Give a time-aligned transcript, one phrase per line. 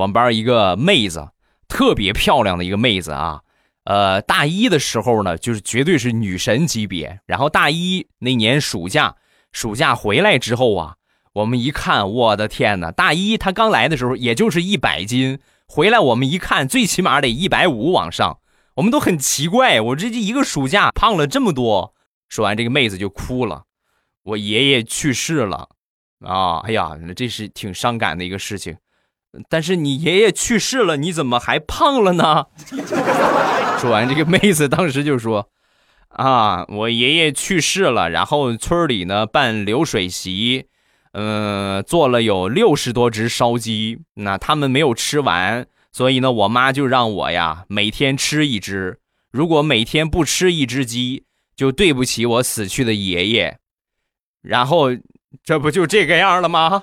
[0.00, 1.28] 我们班一个妹子，
[1.68, 3.42] 特别漂亮的一个妹子啊。
[3.84, 7.20] 呃，大一的时候呢，就是绝对是女神级别。
[7.26, 9.16] 然后大一那年暑假，
[9.52, 10.96] 暑假回来之后啊，
[11.34, 12.90] 我们一看，我的天哪！
[12.90, 18.38] 大一她刚来的时候也就是一百斤，回来我们一看，最起码得一百五往上。
[18.76, 21.92] 我们都很奇怪，我这一个暑假胖了这么多。
[22.30, 23.64] 说完，这个妹子就哭了。
[24.22, 25.68] 我爷爷去世了，
[26.20, 28.74] 啊，哎呀，这是挺伤感的一个事情。
[29.48, 32.46] 但是你爷爷去世了，你怎么还胖了呢？
[33.78, 35.48] 说完，这个妹子当时就说
[36.10, 40.66] ：“啊，我爷爷去世了，然后村里呢办流水席，
[41.12, 48.98] 嗯，做了有六十多只烧鸡，那他们没有吃完，所以呢，我妈就让我呀每天吃一只。
[49.30, 53.58] 如果每天不吃一只鸡，就对不起我死去的爷爷。
[54.42, 54.88] 然后，
[55.44, 56.82] 这不就这个样了吗？”